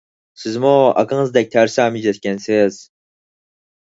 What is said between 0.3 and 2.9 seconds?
سىزمۇ ئاكىڭىزدەك تەرسا مىجەزكەنسىز!